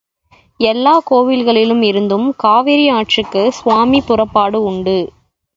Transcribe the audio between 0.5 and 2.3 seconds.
எல்லாக் கோவில்களில் இருந்தும்